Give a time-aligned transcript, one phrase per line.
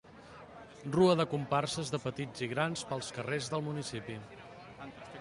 [0.95, 4.21] Rua de comparses de petits i grans pels carrers del municipi.